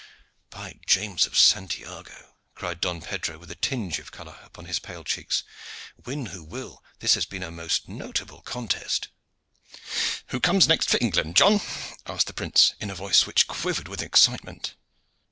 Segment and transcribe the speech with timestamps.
[0.49, 4.79] "By Saint James of Santiago!" cried Don Pedro, with a tinge of color upon his
[4.79, 5.43] pale cheeks,
[6.07, 9.09] "win who will, this has been a most notable contest."
[10.29, 11.61] "Who comes next for England, John?"
[12.07, 14.73] asked the prince in a voice which quivered with excitement.